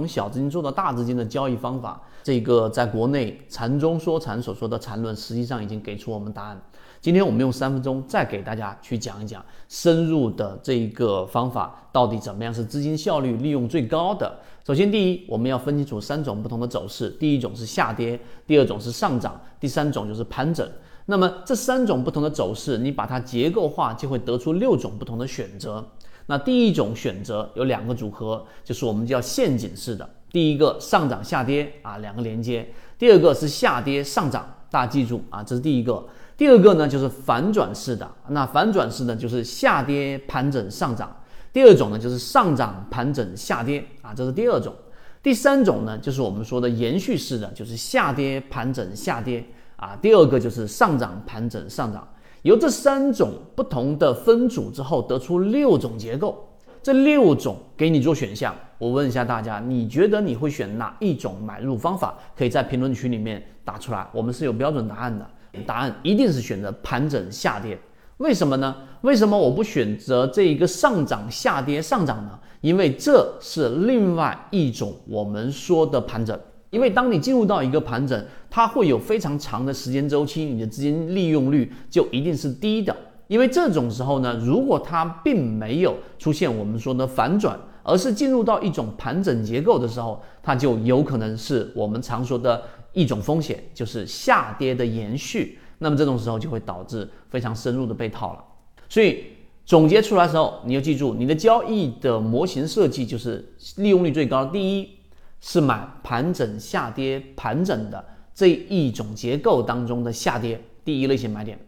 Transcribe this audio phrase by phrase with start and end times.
[0.00, 6.58] 从小资金做到大资金的交易方法，这个在国内禅中说禅所说的禅论，实际上已经给出我们答案。
[7.02, 14.38] 今天我们用三分钟再给大家去讲一讲深入的这一个方法到底怎么样是资金效率利用最高的。
[14.66, 20.66] 首先，第一，我们要分清楚三种不同的走势，第一种是下跌，第二种是上涨，第三种就是盘整。
[21.04, 25.86] 那么这三种不同的走势，你把它结构化，就会得出六种不同的选择。
[26.30, 30.08] 那第一种选择有两个组合，就是我们叫陷阱式的。
[30.30, 32.62] 第一个上涨下跌啊，两个连接；
[32.96, 36.06] 第二个是下跌上涨，大家记住啊，这是第一个。
[36.36, 41.16] 第二个呢就是反转式的，那反转式呢就是下跌盘整上涨。
[41.52, 44.72] 第二种呢就是上涨盘整下跌啊，这是第二种。
[45.20, 49.98] 第三种呢就是我们说的延续式的，就是下跌盘整下跌啊。
[50.00, 52.06] 第二个就是上涨盘整上涨。
[52.42, 56.46] 由这三种不同的分组之后，得出六种结构。
[56.82, 62.16] 这六种给你做选项，我问一下大家，你觉得你会选哪一种买入方法？
[62.34, 65.26] 可以在评论区里面打出来，我们是有标准答案的。
[65.66, 67.78] 答案一定是选择盘整下跌。
[68.16, 68.74] 为什么呢？
[69.02, 72.38] 为什么我不选择这一个上涨下跌上涨呢？
[72.62, 76.38] 因为这是另外一种我们说的盘整。
[76.70, 82.96] 因为当你进入到一个盘整，它会有非常长的时间周期，你的资金利用率就一定是低的。
[83.26, 92.62] 因为这种时候呢，如果它并没有出现我们说的反转，而是进入到一种盘整结构的时候，它就有可能是我们常说的
[92.92, 95.58] 一种风险，就是下跌的延续。
[95.78, 98.44] 那么这种时候就会导致非常深入的被套了。
[98.88, 99.24] 所以
[99.64, 104.44] 总结出来时候，你要记住，你的交易的模型设计就是利用率最高。
[104.44, 104.99] 第一。
[105.40, 111.58] 是买盘整下跌盘整的这一种结构当中的下跌第一类型买点。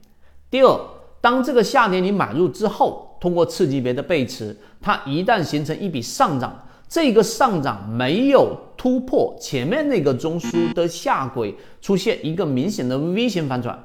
[0.50, 0.80] 第二，
[1.20, 13.78] 当这个下跌你买入之后，通过次级别的背驰，它一旦形成一笔上涨，这个上涨没有突破前面那个中枢的下轨，出现一个明显的 V 型反转，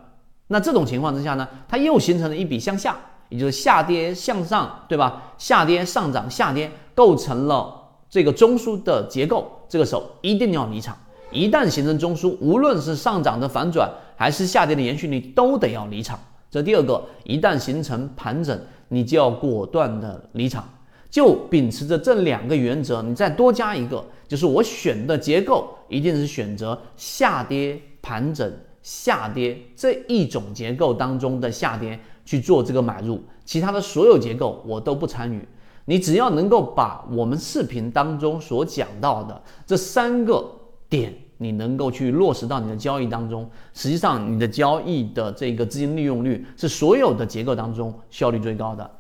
[0.48, 2.98] 那这种情况之下呢，它又形成了一笔向下，
[3.30, 5.34] 也就是下跌向上，对吧？
[5.38, 7.77] 下跌上涨下跌构成了。
[8.10, 10.98] 这个中枢的结构，这个时候一定要离场。
[11.32, 16.18] 一旦形成中枢，无论是上涨的反转还是下跌的延续，你都得要离场。
[16.50, 18.58] 这第二个，一旦形成盘整，
[18.88, 20.68] 你就要果断的离场。
[21.10, 28.52] 就秉持着这两个原则，你再多加一个，就是我选的结构一定是选择下跌盘整
[28.82, 35.46] 下跌这一种结构当中的下跌去做这个买入，其他的所有结构我都不参与。
[35.90, 40.46] 你只要能够把我们视频当中所讲到的这三个
[40.90, 48.92] 点，你能够去落实到你的交易当中，实际上你的交易的这个资金利用率是所有的结构当中效率最高的。